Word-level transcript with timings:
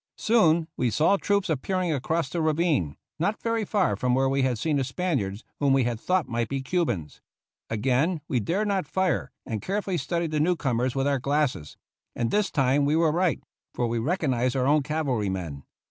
Soon 0.17 0.67
we 0.77 0.89
saw 0.89 1.15
troops 1.15 1.47
ap 1.47 1.61
pearing 1.61 1.93
across 1.93 2.27
the 2.27 2.41
ravine, 2.41 2.97
not 3.19 3.39
very 3.39 3.63
far 3.63 3.95
from 3.95 4.15
where 4.15 4.27
we 4.27 4.41
had 4.41 4.57
seen 4.57 4.77
the 4.77 4.83
Spaniards 4.83 5.43
whom 5.59 5.73
we 5.73 5.83
had 5.83 5.99
thought 5.99 6.27
might 6.27 6.49
be 6.49 6.59
Cubans. 6.63 7.21
Again 7.69 8.19
we 8.27 8.39
dared 8.39 8.67
not 8.67 8.87
fire, 8.87 9.31
and 9.45 9.61
carefully 9.61 9.97
studied 9.97 10.31
the 10.31 10.39
new 10.39 10.55
comers 10.55 10.95
with 10.95 11.05
our 11.07 11.19
glasses; 11.19 11.77
and 12.15 12.31
this 12.31 12.49
time 12.49 12.83
we 12.83 12.95
were 12.95 13.11
right, 13.11 13.43
for 13.75 13.85
we 13.85 13.99
recognized 13.99 14.55
our 14.55 14.65
own 14.65 14.81
cavalry 14.81 15.29
men. 15.29 15.65